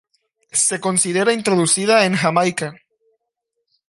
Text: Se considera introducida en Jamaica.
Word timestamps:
Se 0.51 0.79
considera 0.79 1.31
introducida 1.31 2.05
en 2.07 2.15
Jamaica. 2.15 2.73